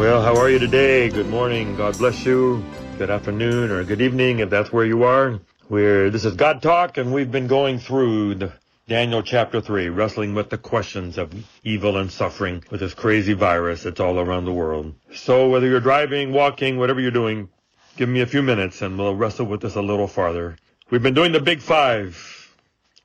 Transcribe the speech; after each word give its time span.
Well, 0.00 0.22
how 0.22 0.34
are 0.36 0.48
you 0.48 0.58
today? 0.58 1.10
Good 1.10 1.28
morning. 1.28 1.76
God 1.76 1.98
bless 1.98 2.24
you. 2.24 2.64
Good 2.96 3.10
afternoon 3.10 3.70
or 3.70 3.84
good 3.84 4.00
evening 4.00 4.38
if 4.38 4.48
that's 4.48 4.72
where 4.72 4.86
you 4.86 5.02
are. 5.02 5.38
We're, 5.68 6.08
this 6.08 6.24
is 6.24 6.36
God 6.36 6.62
Talk 6.62 6.96
and 6.96 7.12
we've 7.12 7.30
been 7.30 7.48
going 7.48 7.78
through 7.78 8.36
the 8.36 8.52
Daniel 8.88 9.22
chapter 9.22 9.60
3, 9.60 9.90
wrestling 9.90 10.34
with 10.34 10.48
the 10.48 10.56
questions 10.56 11.18
of 11.18 11.34
evil 11.64 11.98
and 11.98 12.10
suffering 12.10 12.64
with 12.70 12.80
this 12.80 12.94
crazy 12.94 13.34
virus 13.34 13.82
that's 13.82 14.00
all 14.00 14.18
around 14.18 14.46
the 14.46 14.54
world. 14.54 14.94
So 15.12 15.50
whether 15.50 15.66
you're 15.66 15.80
driving, 15.80 16.32
walking, 16.32 16.78
whatever 16.78 17.02
you're 17.02 17.10
doing, 17.10 17.50
give 17.98 18.08
me 18.08 18.22
a 18.22 18.26
few 18.26 18.40
minutes 18.40 18.80
and 18.80 18.98
we'll 18.98 19.14
wrestle 19.14 19.44
with 19.44 19.60
this 19.60 19.74
a 19.74 19.82
little 19.82 20.08
farther. 20.08 20.56
We've 20.88 21.02
been 21.02 21.12
doing 21.12 21.32
the 21.32 21.40
big 21.40 21.60
five. 21.60 22.56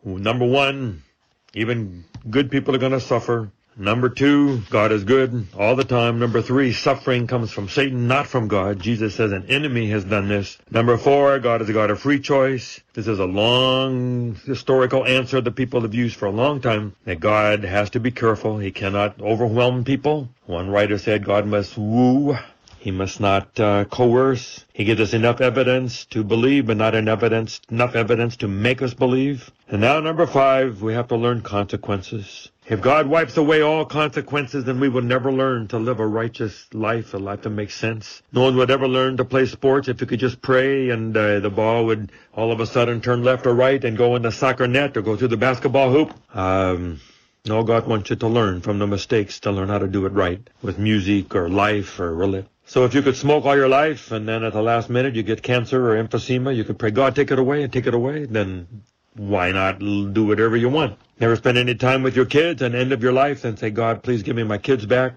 Number 0.05 0.46
one, 0.46 1.04
even 1.54 2.05
good 2.29 2.50
people 2.50 2.73
are 2.73 2.79
going 2.79 2.93
to 2.93 3.01
suffer. 3.01 3.51
Number 3.78 4.07
two, 4.07 4.61
God 4.70 4.93
is 4.93 5.04
good 5.04 5.47
all 5.57 5.75
the 5.75 5.83
time. 5.83 6.20
Number 6.20 6.42
three, 6.42 6.71
suffering 6.71 7.28
comes 7.28 7.52
from 7.52 7.68
Satan, 7.68 8.07
not 8.07 8.25
from 8.25 8.47
God. 8.47 8.79
Jesus 8.79 9.16
says 9.16 9.33
an 9.33 9.47
enemy 9.50 9.89
has 9.89 10.06
done 10.06 10.29
this. 10.29 10.57
Number 10.71 10.97
four, 10.97 11.39
God 11.39 11.61
is 11.61 11.68
a 11.68 11.74
God 11.74 11.92
of 11.92 12.00
free 12.00 12.19
choice. 12.19 12.80
This 12.93 13.07
is 13.07 13.19
a 13.19 13.25
long 13.25 14.36
historical 14.46 15.06
answer 15.06 15.42
that 15.42 15.56
people 15.56 15.82
have 15.82 15.93
used 15.93 16.16
for 16.16 16.28
a 16.28 16.32
long 16.32 16.61
time, 16.61 16.96
that 17.04 17.19
God 17.19 17.66
has 17.66 17.89
to 17.92 18.00
be 18.00 18.11
careful. 18.11 18.60
He 18.60 18.71
cannot 18.71 19.19
overwhelm 19.19 19.83
people. 19.83 20.30
One 20.46 20.69
writer 20.69 20.97
said 20.97 21.25
God 21.25 21.46
must 21.46 21.78
woo 21.78 22.38
he 22.86 22.92
must 22.92 23.19
not 23.19 23.60
uh, 23.60 23.86
coerce. 23.86 24.64
He 24.71 24.83
gives 24.83 25.02
us 25.02 25.14
enough 25.16 25.42
evidence 25.42 26.05
to 26.11 26.24
believe, 26.24 26.68
but 26.68 26.78
not 26.78 26.94
enough 26.94 27.24
evidence, 27.24 27.60
enough 27.71 27.96
evidence 27.96 28.38
to 28.38 28.47
make 28.47 28.83
us 28.83 28.94
believe. 28.94 29.50
And 29.68 29.82
now 29.82 30.00
number 30.00 30.28
five, 30.28 30.83
we 30.83 30.94
have 30.94 31.07
to 31.07 31.16
learn 31.16 31.42
consequences. 31.42 32.52
If 32.67 32.81
God 32.81 33.05
wipes 33.05 33.38
away 33.38 33.61
all 33.61 33.85
consequences, 33.85 34.63
then 34.63 34.80
we 34.80 34.89
will 34.89 35.03
never 35.03 35.31
learn 35.31 35.67
to 35.67 35.77
live 35.77 35.99
a 35.99 36.08
righteous 36.08 36.66
life, 36.73 37.13
a 37.13 37.17
life 37.17 37.44
that 37.44 37.52
makes 37.52 37.75
sense. 37.75 38.23
No 38.31 38.41
one 38.41 38.55
would 38.55 38.71
ever 38.71 38.88
learn 38.88 39.17
to 39.17 39.25
play 39.25 39.45
sports 39.45 39.88
if 39.88 40.02
you 40.02 40.08
could 40.08 40.19
just 40.19 40.41
pray 40.41 40.89
and 40.89 41.16
uh, 41.16 41.41
the 41.41 41.52
ball 41.52 41.86
would 41.86 42.11
all 42.33 42.52
of 42.52 42.59
a 42.59 42.66
sudden 42.66 43.02
turn 43.02 43.23
left 43.23 43.45
or 43.45 43.53
right 43.53 43.83
and 43.83 43.95
go 43.95 44.16
in 44.16 44.23
the 44.23 44.31
soccer 44.31 44.67
net 44.67 44.97
or 44.97 45.03
go 45.03 45.16
through 45.16 45.27
the 45.27 45.38
basketball 45.38 45.91
hoop. 45.91 46.11
Um, 46.36 47.02
no, 47.45 47.61
God 47.63 47.86
wants 47.86 48.09
you 48.09 48.16
to 48.16 48.27
learn 48.27 48.61
from 48.61 48.80
the 48.80 48.88
mistakes 48.88 49.41
to 49.41 49.52
learn 49.52 49.69
how 49.69 49.77
to 49.77 49.88
do 49.88 50.08
it 50.08 50.13
right 50.13 50.41
with 50.63 50.80
music 50.80 51.36
or 51.36 51.47
life 51.49 51.99
or 51.99 52.16
religion. 52.16 52.49
So 52.66 52.83
if 52.86 52.95
you 52.95 53.03
could 53.03 53.16
smoke 53.16 53.45
all 53.45 53.55
your 53.55 53.69
life 53.69 54.11
and 54.11 54.27
then 54.27 54.43
at 54.43 54.53
the 54.53 54.63
last 54.63 54.89
minute 54.89 55.13
you 55.13 55.21
get 55.21 55.43
cancer 55.43 55.91
or 55.91 56.03
emphysema, 56.03 56.55
you 56.55 56.63
could 56.63 56.80
pray, 56.80 56.89
God, 56.89 57.16
take 57.16 57.30
it 57.30 57.38
away 57.38 57.61
and 57.61 57.71
take 57.71 57.86
it 57.86 57.93
away, 57.93 58.25
then 58.25 58.81
why 59.16 59.52
not 59.52 59.80
do 59.80 60.25
whatever 60.25 60.55
you 60.55 60.69
want? 60.69 60.97
Never 61.19 61.35
spend 61.35 61.58
any 61.58 61.75
time 61.75 62.03
with 62.03 62.16
your 62.16 62.25
kids 62.25 62.61
and 62.61 62.75
end 62.75 62.91
of 62.91 63.02
your 63.02 63.13
life 63.13 63.45
and 63.45 63.58
say, 63.58 63.69
God, 63.69 64.03
please 64.03 64.23
give 64.23 64.35
me 64.35 64.44
my 64.44 64.58
kids 64.58 64.85
back. 64.85 65.16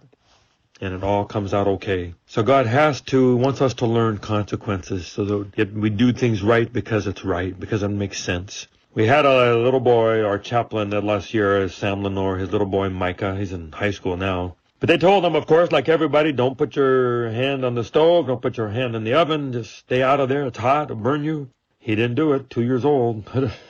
And 0.81 0.95
it 0.95 1.03
all 1.03 1.25
comes 1.25 1.53
out 1.53 1.67
okay. 1.67 2.15
So 2.27 2.45
God 2.45 2.67
has 2.67 3.01
to, 3.03 3.37
wants 3.37 3.61
us 3.61 3.75
to 3.75 3.87
learn 3.87 4.19
consequences 4.19 5.09
so 5.09 5.25
that 5.25 5.75
we 5.75 5.91
do 5.91 6.13
things 6.13 6.41
right 6.41 6.73
because 6.73 7.09
it's 7.09 7.25
right, 7.25 7.59
because 7.59 7.83
it 7.83 7.89
makes 7.89 8.21
sense. 8.21 8.69
We 8.95 9.07
had 9.07 9.27
a 9.27 9.57
little 9.57 9.81
boy, 9.81 10.23
our 10.23 10.39
chaplain 10.39 10.91
that 10.91 11.03
last 11.03 11.35
year, 11.35 11.69
Sam 11.69 12.05
Lenore, 12.05 12.39
his 12.39 12.53
little 12.53 12.67
boy 12.67 12.91
Micah, 12.91 13.37
he's 13.37 13.53
in 13.53 13.73
high 13.73 13.91
school 13.91 14.17
now. 14.17 14.55
But 14.81 14.87
they 14.87 14.99
told 14.99 15.25
him, 15.25 15.35
of 15.35 15.47
course, 15.47 15.73
like 15.73 15.89
everybody, 15.89 16.31
don't 16.31 16.57
put 16.57 16.77
your 16.77 17.31
hand 17.31 17.65
on 17.65 17.75
the 17.75 17.83
stove, 17.83 18.29
don't 18.29 18.41
put 18.41 18.57
your 18.57 18.69
hand 18.69 18.95
in 18.95 19.03
the 19.03 19.15
oven, 19.15 19.53
just 19.53 19.77
stay 19.77 20.03
out 20.03 20.21
of 20.21 20.29
there, 20.29 20.47
it's 20.47 20.59
hot, 20.59 20.85
it'll 20.85 21.03
burn 21.03 21.25
you. 21.25 21.51
He 21.81 21.97
didn't 21.97 22.15
do 22.15 22.33
it, 22.35 22.51
two 22.51 22.63
years 22.63 22.85
old. 22.85 23.29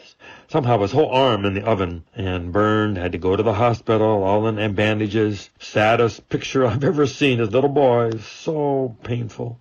Somehow 0.51 0.79
his 0.79 0.93
whole 0.93 1.11
arm 1.11 1.45
in 1.45 1.53
the 1.53 1.65
oven 1.65 2.05
and 2.15 2.53
burned, 2.53 2.97
had 2.97 3.13
to 3.13 3.19
go 3.19 3.37
to 3.37 3.43
the 3.43 3.53
hospital, 3.53 4.23
all 4.25 4.47
in 4.47 4.75
bandages. 4.75 5.51
Saddest 5.59 6.27
picture 6.31 6.65
I've 6.67 6.85
ever 6.85 7.07
seen, 7.07 7.39
his 7.39 7.51
little 7.51 7.69
boy, 7.69 8.13
so 8.19 8.97
painful. 9.03 9.61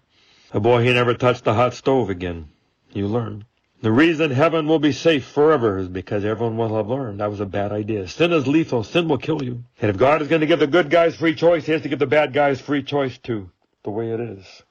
A 0.54 0.62
boy, 0.62 0.84
he 0.84 0.94
never 0.94 1.14
touched 1.14 1.44
the 1.44 1.54
hot 1.54 1.74
stove 1.74 2.10
again. 2.10 2.48
You 2.94 3.08
learn. 3.08 3.44
The 3.82 3.92
reason 3.92 4.32
heaven 4.32 4.66
will 4.66 4.80
be 4.80 4.94
safe 4.94 5.26
forever 5.26 5.78
is 5.78 5.90
because 5.90 6.24
everyone 6.24 6.58
will 6.58 6.78
have 6.78 6.88
learned 6.88 7.20
that 7.20 7.30
was 7.30 7.42
a 7.42 7.46
bad 7.46 7.74
idea. 7.74 8.08
Sin 8.08 8.32
is 8.32 8.48
lethal. 8.48 8.84
Sin 8.84 9.10
will 9.10 9.18
kill 9.18 9.44
you. 9.44 9.66
And 9.82 9.90
if 9.90 9.98
God 9.98 10.22
is 10.22 10.30
going 10.30 10.40
to 10.40 10.48
give 10.48 10.60
the 10.60 10.68
good 10.68 10.90
guys 10.90 11.16
free 11.18 11.36
choice, 11.36 11.66
he 11.66 11.74
has 11.74 11.82
to 11.82 11.90
give 11.90 12.00
the 12.00 12.08
bad 12.08 12.32
guys 12.32 12.62
free 12.62 12.82
choice 12.82 13.18
too. 13.18 13.52
The 13.84 13.92
way 13.92 14.12
it 14.12 14.20
is. 14.20 14.64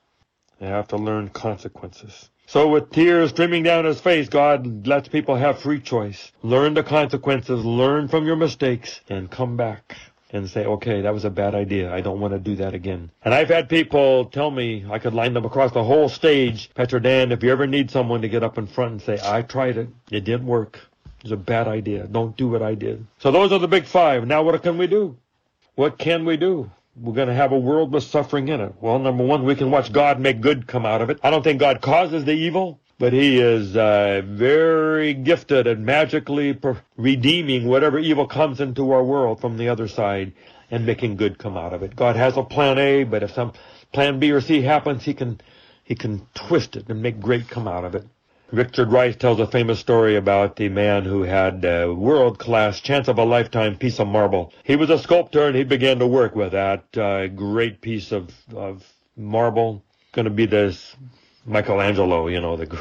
They 0.58 0.66
have 0.66 0.88
to 0.88 0.96
learn 0.96 1.28
consequences. 1.28 2.30
So 2.48 2.68
with 2.68 2.90
tears 2.90 3.30
streaming 3.30 3.64
down 3.64 3.84
his 3.84 4.00
face, 4.00 4.28
God 4.28 4.86
lets 4.86 5.08
people 5.08 5.34
have 5.34 5.58
free 5.58 5.80
choice. 5.80 6.30
Learn 6.42 6.74
the 6.74 6.84
consequences, 6.84 7.64
learn 7.64 8.06
from 8.06 8.24
your 8.24 8.36
mistakes, 8.36 9.00
and 9.08 9.28
come 9.28 9.56
back 9.56 9.96
and 10.30 10.48
say, 10.48 10.64
okay, 10.64 11.00
that 11.00 11.12
was 11.12 11.24
a 11.24 11.30
bad 11.30 11.56
idea. 11.56 11.92
I 11.92 12.00
don't 12.00 12.20
want 12.20 12.34
to 12.34 12.38
do 12.38 12.54
that 12.56 12.72
again. 12.72 13.10
And 13.24 13.34
I've 13.34 13.48
had 13.48 13.68
people 13.68 14.26
tell 14.26 14.50
me 14.50 14.86
I 14.88 15.00
could 15.00 15.12
line 15.12 15.34
them 15.34 15.44
across 15.44 15.72
the 15.72 15.82
whole 15.82 16.08
stage. 16.08 16.70
Pastor 16.74 17.00
Dan, 17.00 17.32
if 17.32 17.42
you 17.42 17.50
ever 17.50 17.66
need 17.66 17.90
someone 17.90 18.22
to 18.22 18.28
get 18.28 18.44
up 18.44 18.58
in 18.58 18.68
front 18.68 18.92
and 18.92 19.02
say, 19.02 19.18
I 19.22 19.42
tried 19.42 19.76
it. 19.76 19.88
It 20.10 20.24
didn't 20.24 20.46
work. 20.46 20.78
It 21.18 21.24
was 21.24 21.32
a 21.32 21.36
bad 21.36 21.66
idea. 21.66 22.06
Don't 22.06 22.36
do 22.36 22.48
what 22.48 22.62
I 22.62 22.74
did. 22.74 23.06
So 23.18 23.32
those 23.32 23.50
are 23.50 23.58
the 23.58 23.68
big 23.68 23.86
five. 23.86 24.26
Now 24.26 24.44
what 24.44 24.62
can 24.62 24.78
we 24.78 24.86
do? 24.86 25.16
What 25.74 25.98
can 25.98 26.24
we 26.24 26.36
do? 26.36 26.70
We're 26.98 27.14
going 27.14 27.28
to 27.28 27.34
have 27.34 27.52
a 27.52 27.58
world 27.58 27.92
with 27.92 28.04
suffering 28.04 28.48
in 28.48 28.60
it. 28.60 28.74
Well, 28.80 28.98
number 28.98 29.24
one, 29.24 29.44
we 29.44 29.54
can 29.54 29.70
watch 29.70 29.92
God 29.92 30.18
make 30.18 30.40
good 30.40 30.66
come 30.66 30.86
out 30.86 31.02
of 31.02 31.10
it. 31.10 31.20
I 31.22 31.30
don't 31.30 31.42
think 31.42 31.60
God 31.60 31.80
causes 31.80 32.24
the 32.24 32.32
evil 32.32 32.80
but 32.98 33.12
he 33.12 33.38
is 33.38 33.76
uh, 33.76 34.22
very 34.24 35.12
gifted 35.12 35.66
at 35.66 35.78
magically 35.78 36.58
redeeming 36.96 37.66
whatever 37.66 37.98
evil 37.98 38.26
comes 38.26 38.60
into 38.60 38.90
our 38.92 39.04
world 39.04 39.40
from 39.40 39.58
the 39.58 39.68
other 39.68 39.86
side 39.86 40.32
and 40.70 40.86
making 40.86 41.16
good 41.16 41.38
come 41.38 41.56
out 41.56 41.74
of 41.74 41.82
it. 41.82 41.94
God 41.94 42.16
has 42.16 42.36
a 42.36 42.42
plan 42.42 42.78
A, 42.78 43.04
but 43.04 43.22
if 43.22 43.32
some 43.32 43.52
plan 43.92 44.18
B 44.18 44.32
or 44.32 44.40
C 44.40 44.62
happens, 44.62 45.04
he 45.04 45.14
can 45.14 45.40
he 45.84 45.94
can 45.94 46.26
twist 46.34 46.74
it 46.76 46.88
and 46.88 47.02
make 47.02 47.20
great 47.20 47.48
come 47.48 47.68
out 47.68 47.84
of 47.84 47.94
it. 47.94 48.04
Richard 48.52 48.92
Rice 48.92 49.16
tells 49.16 49.40
a 49.40 49.46
famous 49.46 49.80
story 49.80 50.14
about 50.14 50.54
the 50.54 50.68
man 50.68 51.04
who 51.04 51.24
had 51.24 51.64
a 51.64 51.92
world-class, 51.92 52.78
chance 52.80 53.08
of 53.08 53.18
a 53.18 53.24
lifetime 53.24 53.76
piece 53.76 53.98
of 53.98 54.06
marble. 54.06 54.52
He 54.62 54.76
was 54.76 54.88
a 54.88 55.00
sculptor 55.00 55.48
and 55.48 55.56
he 55.56 55.64
began 55.64 55.98
to 55.98 56.06
work 56.06 56.36
with 56.36 56.52
that 56.52 56.96
uh, 56.96 57.26
great 57.26 57.80
piece 57.80 58.12
of, 58.12 58.30
of 58.54 58.84
marble. 59.16 59.82
Going 60.12 60.26
to 60.26 60.30
be 60.30 60.46
this 60.46 60.94
Michelangelo, 61.44 62.28
you 62.28 62.40
know, 62.40 62.56
the 62.56 62.78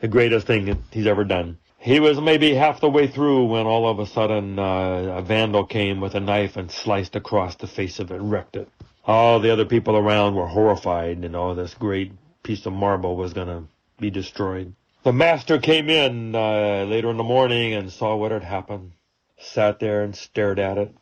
the 0.00 0.08
greatest 0.08 0.46
thing 0.46 0.84
he's 0.90 1.06
ever 1.06 1.24
done. 1.24 1.58
He 1.78 1.98
was 1.98 2.20
maybe 2.20 2.54
half 2.54 2.80
the 2.80 2.90
way 2.90 3.06
through 3.06 3.46
when 3.46 3.66
all 3.66 3.88
of 3.88 3.98
a 3.98 4.06
sudden 4.06 4.58
uh, 4.58 5.16
a 5.16 5.22
vandal 5.22 5.64
came 5.64 6.00
with 6.00 6.14
a 6.14 6.20
knife 6.20 6.56
and 6.56 6.70
sliced 6.70 7.16
across 7.16 7.56
the 7.56 7.66
face 7.66 8.00
of 8.00 8.10
it, 8.10 8.20
wrecked 8.20 8.56
it. 8.56 8.68
All 9.06 9.40
the 9.40 9.50
other 9.50 9.64
people 9.64 9.96
around 9.96 10.34
were 10.34 10.48
horrified, 10.48 11.24
and 11.24 11.34
all 11.34 11.54
this 11.54 11.74
great 11.74 12.12
piece 12.42 12.66
of 12.66 12.72
marble 12.72 13.16
was 13.16 13.32
going 13.32 13.48
to 13.48 13.62
be 13.98 14.10
destroyed. 14.10 14.74
The 15.06 15.12
master 15.12 15.58
came 15.58 15.88
in 15.88 16.34
uh, 16.34 16.84
later 16.88 17.10
in 17.10 17.16
the 17.16 17.22
morning 17.22 17.74
and 17.74 17.92
saw 17.92 18.16
what 18.16 18.32
had 18.32 18.42
happened. 18.42 18.90
Sat 19.38 19.78
there 19.78 20.02
and 20.02 20.16
stared 20.16 20.58
at 20.58 20.78
it. 20.78 20.92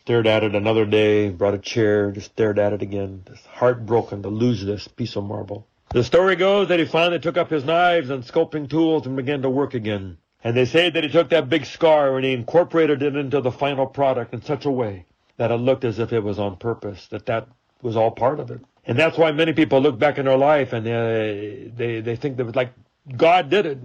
Stared 0.00 0.26
at 0.26 0.42
it 0.42 0.54
another 0.54 0.86
day, 0.86 1.28
brought 1.28 1.52
a 1.52 1.58
chair, 1.58 2.10
just 2.10 2.30
stared 2.30 2.58
at 2.58 2.72
it 2.72 2.80
again. 2.80 3.22
Just 3.28 3.44
heartbroken 3.44 4.22
to 4.22 4.30
lose 4.30 4.64
this 4.64 4.88
piece 4.88 5.14
of 5.14 5.24
marble. 5.24 5.66
The 5.90 6.02
story 6.02 6.36
goes 6.36 6.68
that 6.68 6.78
he 6.78 6.86
finally 6.86 7.18
took 7.18 7.36
up 7.36 7.50
his 7.50 7.62
knives 7.62 8.08
and 8.08 8.24
sculpting 8.24 8.70
tools 8.70 9.06
and 9.06 9.14
began 9.14 9.42
to 9.42 9.50
work 9.50 9.74
again. 9.74 10.16
And 10.42 10.56
they 10.56 10.64
say 10.64 10.88
that 10.88 11.04
he 11.04 11.10
took 11.10 11.28
that 11.28 11.50
big 11.50 11.66
scar 11.66 12.16
and 12.16 12.24
he 12.24 12.32
incorporated 12.32 13.02
it 13.02 13.14
into 13.14 13.42
the 13.42 13.52
final 13.52 13.86
product 13.86 14.32
in 14.32 14.40
such 14.40 14.64
a 14.64 14.70
way 14.70 15.04
that 15.36 15.50
it 15.50 15.56
looked 15.56 15.84
as 15.84 15.98
if 15.98 16.14
it 16.14 16.20
was 16.20 16.38
on 16.38 16.56
purpose, 16.56 17.08
that 17.08 17.26
that 17.26 17.46
was 17.82 17.94
all 17.94 18.10
part 18.10 18.40
of 18.40 18.50
it. 18.50 18.62
And 18.86 18.98
that's 18.98 19.18
why 19.18 19.32
many 19.32 19.52
people 19.52 19.82
look 19.82 19.98
back 19.98 20.16
in 20.16 20.24
their 20.24 20.38
life 20.38 20.72
and 20.72 20.86
they, 20.86 21.70
they, 21.76 22.00
they 22.00 22.16
think 22.16 22.38
that 22.38 22.44
it 22.44 22.46
was 22.46 22.56
like 22.56 22.72
God 23.16 23.50
did 23.50 23.66
it. 23.66 23.78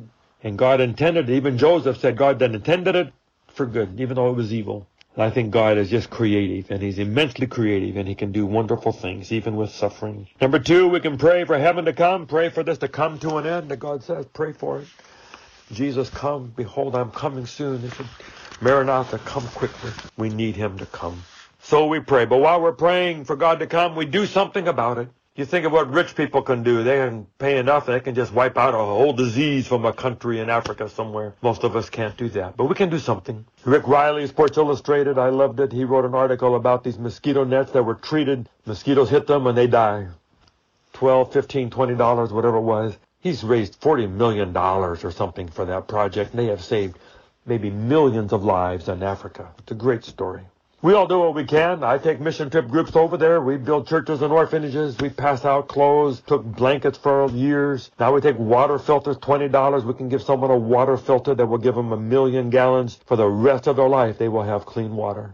And 0.44 0.58
God 0.58 0.82
intended 0.82 1.30
it. 1.30 1.36
Even 1.36 1.58
Joseph 1.58 1.98
said 1.98 2.18
God 2.18 2.40
then 2.40 2.56
intended 2.56 2.96
it 2.96 3.14
for 3.48 3.66
good, 3.66 4.00
even 4.00 4.16
though 4.16 4.30
it 4.30 4.36
was 4.36 4.54
evil. 4.54 4.88
I 5.18 5.30
think 5.30 5.52
God 5.52 5.78
is 5.78 5.90
just 5.90 6.10
creative 6.10 6.70
and 6.72 6.82
he's 6.82 7.00
immensely 7.00 7.48
creative 7.48 7.96
and 7.96 8.08
he 8.08 8.16
can 8.16 8.34
do 8.34 8.46
wonderful 8.46 8.92
things 8.92 9.32
even 9.32 9.56
with 9.56 9.72
suffering. 9.72 10.28
Number 10.42 10.60
two, 10.60 10.90
we 10.90 11.00
can 11.00 11.18
pray 11.18 11.46
for 11.46 11.58
heaven 11.58 11.86
to 11.86 11.94
come, 11.94 12.28
pray 12.28 12.50
for 12.50 12.64
this 12.64 12.80
to 12.80 12.90
come 12.90 13.18
to 13.20 13.38
an 13.38 13.46
end 13.46 13.70
that 13.70 13.80
God 13.80 14.04
says, 14.04 14.26
pray 14.34 14.52
for 14.52 14.80
it. 14.80 14.88
Jesus 15.72 16.10
come, 16.10 16.52
behold, 16.56 16.96
I'm 16.96 17.12
coming 17.12 17.46
soon. 17.46 17.82
He 17.82 17.90
said, 17.90 18.08
Maranatha, 18.60 19.20
come 19.20 19.48
quickly. 19.48 19.92
We 20.18 20.30
need 20.30 20.58
him 20.58 20.78
to 20.80 20.86
come. 20.86 21.24
So 21.62 21.88
we 21.88 22.02
pray. 22.02 22.26
But 22.26 22.40
while 22.40 22.62
we're 22.62 22.74
praying 22.74 23.24
for 23.24 23.38
God 23.38 23.60
to 23.60 23.68
come, 23.68 23.96
we 23.96 24.06
do 24.06 24.26
something 24.26 24.68
about 24.68 24.98
it. 24.98 25.08
You 25.38 25.44
think 25.44 25.66
of 25.66 25.74
what 25.74 25.92
rich 25.92 26.16
people 26.16 26.42
can 26.42 26.64
do. 26.64 26.82
They 26.82 26.96
can 26.96 27.28
pay 27.40 27.58
enough 27.58 27.90
and 27.90 27.96
they 27.96 28.00
can 28.00 28.16
just 28.16 28.32
wipe 28.32 28.58
out 28.58 28.74
a 28.74 28.78
whole 28.78 29.12
disease 29.12 29.68
from 29.68 29.84
a 29.84 29.92
country 29.92 30.40
in 30.40 30.50
Africa 30.50 30.88
somewhere. 30.88 31.36
Most 31.42 31.66
of 31.66 31.76
us 31.76 31.90
can't 31.90 32.16
do 32.16 32.30
that, 32.30 32.56
but 32.56 32.66
we 32.66 32.76
can 32.76 32.90
do 32.90 33.00
something. 33.00 33.46
Rick 33.66 33.86
Reilly, 33.86 34.28
Sports 34.28 34.58
Illustrated, 34.58 35.18
I 35.18 35.28
loved 35.30 35.60
it. 35.60 35.74
He 35.74 35.84
wrote 35.84 36.06
an 36.06 36.16
article 36.16 36.56
about 36.56 36.86
these 36.86 36.98
mosquito 36.98 37.44
nets 37.44 37.74
that 37.74 37.84
were 37.84 37.96
treated. 37.96 38.48
Mosquitoes 38.66 39.10
hit 39.10 39.28
them 39.28 39.46
and 39.46 39.58
they 39.58 39.68
die. 39.68 40.08
12, 40.94 41.34
15, 41.34 41.70
20 41.70 41.96
dollars, 41.96 42.32
whatever 42.32 42.56
it 42.56 42.62
was. 42.62 42.98
He's 43.20 43.44
raised 43.44 43.76
40 43.82 44.08
million 44.08 44.54
dollars 44.54 45.04
or 45.04 45.12
something 45.12 45.50
for 45.50 45.66
that 45.66 45.90
project. 45.90 46.32
And 46.32 46.40
they 46.40 46.46
have 46.46 46.64
saved 46.64 46.98
maybe 47.46 47.70
millions 47.70 48.32
of 48.32 48.46
lives 48.46 48.88
in 48.88 49.04
Africa. 49.04 49.52
It's 49.60 49.72
a 49.74 49.76
great 49.76 50.06
story. 50.06 50.44
We 50.86 50.94
all 50.94 51.08
do 51.08 51.18
what 51.18 51.34
we 51.34 51.46
can. 51.46 51.84
I 51.84 51.98
take 51.98 52.20
mission 52.20 52.52
trip 52.52 52.68
groups 52.68 52.96
over 52.96 53.18
there. 53.18 53.42
We 53.42 53.58
build 53.58 53.88
churches 53.88 54.22
and 54.22 54.32
orphanages. 54.32 54.96
We 55.00 55.10
pass 55.10 55.44
out 55.44 55.68
clothes, 55.68 56.22
took 56.28 56.44
blankets 56.46 56.96
for 56.96 57.28
years. 57.32 57.90
Now 58.00 58.14
we 58.14 58.22
take 58.22 58.38
water 58.38 58.78
filters, 58.78 59.18
$20. 59.18 59.84
We 59.84 59.96
can 59.96 60.10
give 60.10 60.22
someone 60.22 60.52
a 60.52 60.56
water 60.56 60.96
filter 60.96 61.34
that 61.34 61.48
will 61.48 61.58
give 61.58 61.74
them 61.74 61.92
a 61.92 61.98
million 61.98 62.52
gallons 62.52 63.00
for 63.08 63.16
the 63.18 63.26
rest 63.26 63.66
of 63.66 63.78
their 63.78 63.90
life. 63.90 64.20
They 64.20 64.28
will 64.28 64.44
have 64.44 64.68
clean 64.68 64.96
water. 64.96 65.34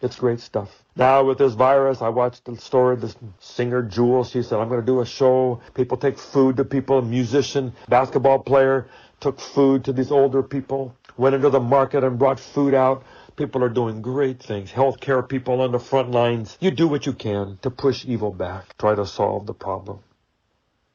It's 0.00 0.16
great 0.16 0.40
stuff. 0.40 0.68
Now 0.96 1.22
with 1.22 1.38
this 1.38 1.54
virus, 1.54 2.02
I 2.02 2.08
watched 2.08 2.44
the 2.44 2.56
story 2.56 2.96
this 2.96 3.14
singer 3.38 3.82
Jewel. 3.82 4.24
She 4.24 4.42
said, 4.42 4.58
I'm 4.58 4.68
going 4.68 4.80
to 4.80 4.86
do 4.86 5.00
a 5.00 5.06
show. 5.06 5.60
People 5.74 5.96
take 5.96 6.18
food 6.18 6.56
to 6.56 6.64
people. 6.64 6.98
A 6.98 7.02
musician, 7.02 7.72
basketball 7.88 8.40
player 8.40 8.88
took 9.20 9.38
food 9.38 9.84
to 9.84 9.92
these 9.92 10.10
older 10.10 10.42
people. 10.42 10.96
Went 11.16 11.36
into 11.36 11.50
the 11.50 11.60
market 11.60 12.02
and 12.02 12.18
brought 12.18 12.40
food 12.40 12.74
out. 12.74 13.04
People 13.36 13.64
are 13.64 13.68
doing 13.68 14.02
great 14.02 14.42
things. 14.42 14.70
Healthcare 14.70 15.26
people 15.26 15.60
on 15.60 15.72
the 15.72 15.78
front 15.78 16.10
lines. 16.10 16.56
You 16.60 16.70
do 16.70 16.86
what 16.86 17.06
you 17.06 17.12
can 17.12 17.58
to 17.62 17.70
push 17.70 18.04
evil 18.04 18.30
back. 18.30 18.76
Try 18.78 18.94
to 18.94 19.06
solve 19.06 19.46
the 19.46 19.54
problem. 19.54 20.00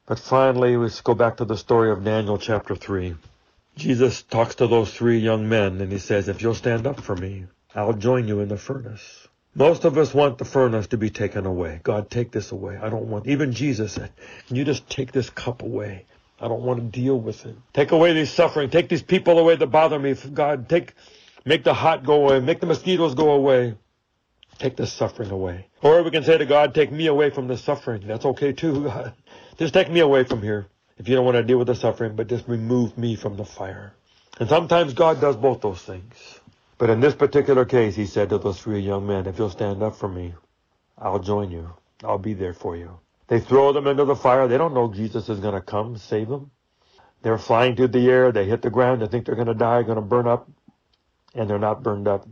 But 0.06 0.18
finally, 0.18 0.76
let's 0.76 1.00
go 1.00 1.14
back 1.14 1.36
to 1.38 1.44
the 1.44 1.56
story 1.56 1.90
of 1.90 2.04
Daniel 2.04 2.38
chapter 2.38 2.74
3. 2.74 3.14
Jesus 3.76 4.22
talks 4.22 4.56
to 4.56 4.66
those 4.66 4.92
three 4.92 5.18
young 5.18 5.48
men 5.48 5.80
and 5.80 5.92
he 5.92 5.98
says, 5.98 6.28
if 6.28 6.42
you'll 6.42 6.54
stand 6.54 6.86
up 6.86 7.00
for 7.00 7.14
me, 7.14 7.46
I'll 7.74 7.92
join 7.92 8.26
you 8.26 8.40
in 8.40 8.48
the 8.48 8.56
furnace. 8.56 9.28
Most 9.54 9.84
of 9.84 9.98
us 9.98 10.14
want 10.14 10.38
the 10.38 10.44
furnace 10.44 10.88
to 10.88 10.96
be 10.96 11.10
taken 11.10 11.44
away. 11.44 11.80
God, 11.82 12.10
take 12.10 12.30
this 12.30 12.52
away. 12.52 12.76
I 12.76 12.88
don't 12.88 13.08
want, 13.08 13.26
even 13.26 13.52
Jesus 13.52 13.92
said, 13.92 14.10
can 14.46 14.56
you 14.56 14.64
just 14.64 14.88
take 14.88 15.12
this 15.12 15.30
cup 15.30 15.62
away? 15.62 16.06
I 16.40 16.48
don't 16.48 16.62
want 16.62 16.80
to 16.80 17.00
deal 17.00 17.18
with 17.18 17.44
it. 17.46 17.56
Take 17.72 17.90
away 17.90 18.12
these 18.12 18.32
suffering. 18.32 18.70
Take 18.70 18.88
these 18.88 19.02
people 19.02 19.38
away 19.38 19.56
that 19.56 19.66
bother 19.66 19.98
me. 19.98 20.14
God, 20.14 20.68
take 20.68 20.94
Make 21.48 21.64
the 21.64 21.72
hot 21.72 22.04
go 22.04 22.26
away. 22.26 22.40
Make 22.40 22.60
the 22.60 22.66
mosquitoes 22.66 23.14
go 23.14 23.30
away. 23.30 23.74
Take 24.58 24.76
the 24.76 24.86
suffering 24.86 25.30
away. 25.30 25.68
Or 25.80 26.02
we 26.02 26.10
can 26.10 26.22
say 26.22 26.36
to 26.36 26.44
God, 26.44 26.74
take 26.74 26.92
me 26.92 27.06
away 27.06 27.30
from 27.30 27.48
the 27.48 27.56
suffering. 27.56 28.06
That's 28.06 28.26
okay 28.26 28.52
too, 28.52 28.84
God. 28.88 29.14
Just 29.56 29.72
take 29.72 29.90
me 29.90 30.00
away 30.00 30.24
from 30.24 30.42
here. 30.42 30.66
If 30.98 31.08
you 31.08 31.16
don't 31.16 31.24
want 31.24 31.38
to 31.38 31.42
deal 31.42 31.56
with 31.56 31.68
the 31.68 31.74
suffering, 31.74 32.16
but 32.16 32.26
just 32.26 32.46
remove 32.48 32.98
me 32.98 33.16
from 33.16 33.38
the 33.38 33.46
fire. 33.46 33.94
And 34.38 34.46
sometimes 34.46 34.92
God 34.92 35.22
does 35.22 35.36
both 35.36 35.62
those 35.62 35.80
things. 35.80 36.12
But 36.76 36.90
in 36.90 37.00
this 37.00 37.14
particular 37.14 37.64
case, 37.64 37.96
he 37.96 38.04
said 38.04 38.28
to 38.28 38.36
those 38.36 38.60
three 38.60 38.80
young 38.80 39.06
men, 39.06 39.26
if 39.26 39.38
you'll 39.38 39.48
stand 39.48 39.82
up 39.82 39.96
for 39.96 40.08
me, 40.08 40.34
I'll 40.98 41.18
join 41.18 41.50
you. 41.50 41.70
I'll 42.04 42.18
be 42.18 42.34
there 42.34 42.52
for 42.52 42.76
you. 42.76 42.98
They 43.28 43.40
throw 43.40 43.72
them 43.72 43.86
into 43.86 44.04
the 44.04 44.16
fire. 44.16 44.48
They 44.48 44.58
don't 44.58 44.74
know 44.74 44.92
Jesus 44.92 45.30
is 45.30 45.40
going 45.40 45.54
to 45.54 45.62
come 45.62 45.96
save 45.96 46.28
them. 46.28 46.50
They're 47.22 47.38
flying 47.38 47.74
through 47.74 47.88
the 47.88 48.06
air. 48.10 48.32
They 48.32 48.44
hit 48.44 48.60
the 48.60 48.70
ground. 48.70 49.00
They 49.00 49.06
think 49.06 49.24
they're 49.24 49.34
going 49.34 49.48
to 49.48 49.54
die, 49.54 49.82
going 49.82 49.96
to 49.96 50.02
burn 50.02 50.26
up 50.26 50.46
and 51.34 51.48
they're 51.48 51.58
not 51.58 51.82
burned 51.82 52.08
up. 52.08 52.26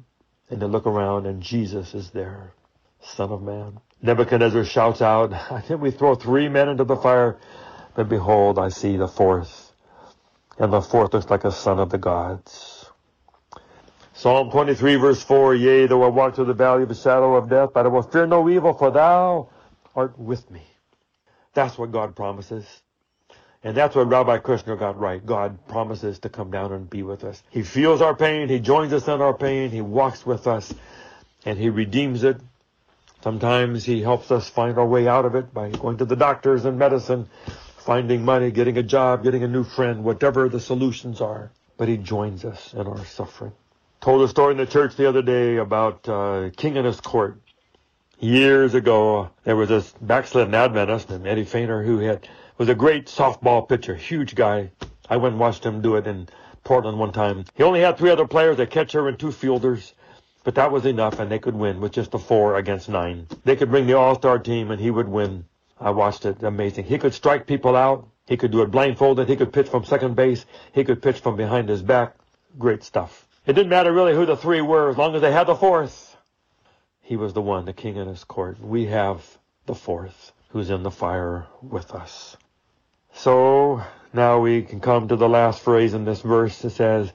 And 0.51 0.61
they 0.61 0.67
look 0.67 0.87
around 0.87 1.27
and 1.27 1.43
Jesus 1.43 1.95
is 1.95 2.11
there, 2.11 2.53
Son 3.01 3.31
of 3.31 3.43
Man. 3.43 3.81
Nebuchadnezzar 4.03 4.65
shouts 4.65 5.03
out, 5.03 5.33
I 5.33 5.61
think 5.61 5.81
we 5.81 5.91
throw 5.91 6.15
three 6.15 6.49
men 6.49 6.69
into 6.69 6.85
the 6.85 6.97
fire, 6.97 7.39
but 7.95 8.09
behold, 8.09 8.59
I 8.59 8.69
see 8.69 8.97
the 8.97 9.09
fourth. 9.09 9.73
And 10.59 10.73
the 10.73 10.81
fourth 10.81 11.15
looks 11.15 11.29
like 11.29 11.45
a 11.45 11.53
son 11.53 11.81
of 11.81 11.91
the 11.91 11.99
gods. 11.99 12.91
Psalm 14.15 14.51
23 14.51 14.97
verse 14.97 15.23
4, 15.23 15.55
Yea, 15.55 15.87
though 15.87 16.03
I 16.03 16.09
walk 16.09 16.35
through 16.35 16.47
the 16.47 16.55
valley 16.55 16.85
of 16.85 16.89
the 16.89 16.95
shadow 16.95 17.37
of 17.37 17.51
death, 17.51 17.71
but 17.75 17.85
I 17.85 17.89
will 17.89 18.03
fear 18.03 18.27
no 18.27 18.49
evil, 18.49 18.73
for 18.73 18.91
thou 18.91 19.51
art 19.95 20.19
with 20.19 20.51
me. 20.51 20.63
That's 21.53 21.77
what 21.77 21.93
God 21.93 22.17
promises. 22.17 22.65
And 23.67 23.77
that's 23.77 23.97
what 23.97 24.09
Rabbi 24.09 24.39
Kushner 24.39 24.79
got 24.79 24.97
right. 24.97 25.27
God 25.27 25.59
promises 25.67 26.21
to 26.21 26.29
come 26.29 26.53
down 26.53 26.73
and 26.73 26.89
be 26.89 27.03
with 27.03 27.25
us. 27.25 27.43
He 27.51 27.65
feels 27.65 28.01
our 28.01 28.15
pain. 28.15 28.49
He 28.49 28.61
joins 28.61 28.93
us 28.93 29.09
in 29.09 29.21
our 29.21 29.35
pain. 29.35 29.73
He 29.73 29.81
walks 29.81 30.25
with 30.25 30.47
us 30.47 30.73
and 31.45 31.59
he 31.59 31.69
redeems 31.69 32.23
it. 32.23 32.37
Sometimes 33.23 33.85
he 33.85 34.03
helps 34.03 34.31
us 34.31 34.49
find 34.49 34.79
our 34.79 34.87
way 34.87 35.09
out 35.09 35.25
of 35.25 35.35
it 35.35 35.53
by 35.53 35.71
going 35.71 35.97
to 35.97 36.05
the 36.05 36.15
doctors 36.15 36.65
and 36.65 36.79
medicine, 36.79 37.29
finding 37.79 38.25
money, 38.25 38.53
getting 38.53 38.79
a 38.79 38.85
job, 38.85 39.25
getting 39.25 39.43
a 39.43 39.49
new 39.49 39.65
friend, 39.65 40.05
whatever 40.05 40.49
the 40.49 40.61
solutions 40.61 41.21
are. 41.21 41.51
But 41.77 41.89
he 41.89 41.97
joins 41.97 42.45
us 42.45 42.73
in 42.73 42.87
our 42.87 43.05
suffering. 43.05 43.51
Told 44.01 44.23
a 44.23 44.29
story 44.29 44.53
in 44.53 44.59
the 44.59 44.67
church 44.67 44.95
the 44.95 45.09
other 45.09 45.23
day 45.23 45.57
about 45.57 46.09
uh, 46.09 46.51
king 46.57 46.77
and 46.77 46.87
his 46.87 47.01
court. 47.01 47.41
Years 48.21 48.75
ago, 48.75 49.31
there 49.43 49.57
was 49.57 49.69
this 49.69 49.93
backslidden 50.01 50.55
Adventist 50.55 51.11
named 51.11 51.27
Eddie 51.27 51.45
Feigner 51.45 51.85
who 51.85 51.99
had 51.99 52.29
was 52.59 52.69
a 52.71 52.75
great 52.75 53.07
softball 53.07 53.69
pitcher, 53.69 53.95
huge 53.95 54.35
guy. 54.35 54.71
I 55.11 55.19
went 55.19 55.33
and 55.33 55.41
watched 55.41 55.65
him 55.65 55.83
do 55.83 55.97
it 55.97 56.07
in 56.07 56.29
Portland 56.65 56.99
one 56.99 57.13
time. 57.13 57.45
He 57.55 57.63
only 57.63 57.81
had 57.81 57.99
three 57.99 58.11
other 58.11 58.27
players, 58.27 58.59
a 58.59 58.67
catcher 58.67 59.09
and 59.09 59.19
two 59.19 59.31
fielders, 59.31 59.93
but 60.43 60.55
that 60.55 60.73
was 60.73 60.87
enough 60.87 61.19
and 61.19 61.31
they 61.31 61.39
could 61.39 61.55
win 61.55 61.81
with 61.81 61.93
just 61.93 62.15
a 62.15 62.19
four 62.19 62.57
against 62.57 62.89
nine. 62.89 63.27
They 63.45 63.57
could 63.57 63.71
bring 63.71 63.87
the 63.87 63.99
all-star 63.99 64.39
team 64.39 64.71
and 64.71 64.81
he 64.81 64.91
would 64.91 65.09
win. 65.09 65.45
I 65.79 65.91
watched 65.91 66.25
it. 66.25 66.43
Amazing. 66.43 66.87
He 66.87 66.99
could 66.99 67.13
strike 67.13 67.47
people 67.47 67.77
out. 67.77 68.09
He 68.27 68.39
could 68.39 68.51
do 68.51 68.63
it 68.63 68.71
blindfolded. 68.71 69.29
He 69.29 69.37
could 69.37 69.53
pitch 69.53 69.69
from 69.69 69.85
second 69.85 70.17
base. 70.17 70.47
He 70.73 70.83
could 70.83 71.03
pitch 71.03 71.21
from 71.21 71.37
behind 71.37 71.69
his 71.69 71.83
back. 71.83 72.17
Great 72.59 72.83
stuff. 72.83 73.29
It 73.45 73.53
didn't 73.53 73.69
matter 73.69 73.93
really 73.93 74.15
who 74.15 74.25
the 74.25 74.37
three 74.37 74.63
were 74.63 74.89
as 74.89 74.97
long 74.97 75.15
as 75.15 75.21
they 75.21 75.31
had 75.31 75.47
the 75.47 75.55
fourth. 75.55 76.17
He 77.03 77.17
was 77.17 77.35
the 77.35 77.43
one, 77.43 77.67
the 77.67 77.73
king 77.73 77.97
in 77.97 78.09
his 78.09 78.25
court. 78.25 78.59
We 78.61 78.87
have 78.87 79.39
the 79.67 79.75
fourth 79.75 80.33
who's 80.49 80.71
in 80.71 80.83
the 80.83 80.91
fire 80.91 81.47
with 81.61 81.93
us. 81.93 82.37
So 83.17 83.83
now 84.13 84.41
we 84.41 84.63
can 84.63 84.81
come 84.81 85.09
to 85.09 85.17
the 85.17 85.29
last 85.29 85.63
phrase 85.63 85.95
in 85.95 86.05
this 86.05 86.21
verse. 86.21 86.63
It 86.65 86.71
says, 86.71 87.11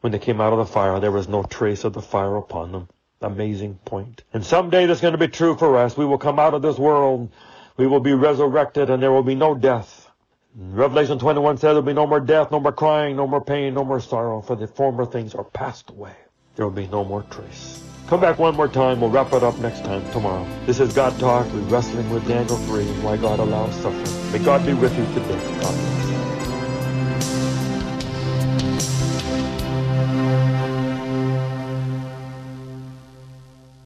when 0.00 0.12
they 0.12 0.18
came 0.20 0.40
out 0.40 0.52
of 0.52 0.60
the 0.60 0.64
fire, 0.64 1.00
there 1.00 1.10
was 1.10 1.28
no 1.28 1.42
trace 1.42 1.82
of 1.82 1.92
the 1.92 2.00
fire 2.00 2.36
upon 2.36 2.70
them. 2.70 2.88
Amazing 3.20 3.74
point. 3.84 4.22
And 4.32 4.46
someday 4.46 4.86
that's 4.86 5.00
going 5.00 5.12
to 5.12 5.18
be 5.18 5.28
true 5.28 5.56
for 5.56 5.76
us. 5.76 5.96
We 5.96 6.06
will 6.06 6.18
come 6.18 6.38
out 6.38 6.54
of 6.54 6.62
this 6.62 6.78
world. 6.78 7.30
We 7.76 7.88
will 7.88 8.00
be 8.00 8.14
resurrected 8.14 8.90
and 8.90 9.02
there 9.02 9.10
will 9.10 9.24
be 9.24 9.34
no 9.34 9.56
death. 9.56 10.08
Revelation 10.54 11.18
21 11.18 11.56
says 11.56 11.62
there 11.62 11.74
will 11.74 11.82
be 11.82 11.92
no 11.94 12.06
more 12.06 12.20
death, 12.20 12.52
no 12.52 12.60
more 12.60 12.72
crying, 12.72 13.16
no 13.16 13.26
more 13.26 13.44
pain, 13.44 13.74
no 13.74 13.84
more 13.84 14.00
sorrow, 14.00 14.40
for 14.40 14.54
the 14.54 14.68
former 14.68 15.04
things 15.04 15.34
are 15.34 15.44
passed 15.44 15.90
away. 15.90 16.14
There 16.60 16.66
will 16.66 16.76
be 16.76 16.88
no 16.88 17.06
more 17.06 17.22
trace. 17.30 17.82
Come 18.06 18.20
back 18.20 18.38
one 18.38 18.54
more 18.54 18.68
time. 18.68 19.00
We'll 19.00 19.08
wrap 19.08 19.32
it 19.32 19.42
up 19.42 19.58
next 19.60 19.82
time, 19.82 20.02
tomorrow. 20.12 20.46
This 20.66 20.78
is 20.78 20.92
God 20.92 21.18
Talk. 21.18 21.50
We're 21.54 21.60
wrestling 21.60 22.10
with 22.10 22.28
Daniel 22.28 22.58
3 22.58 22.86
and 22.86 23.02
why 23.02 23.16
God 23.16 23.38
allows 23.38 23.74
suffering. 23.76 24.30
May 24.30 24.44
God 24.44 24.66
be 24.66 24.74
with 24.74 24.94
you 24.94 25.06
today. 25.14 25.40
Amen. 25.40 26.09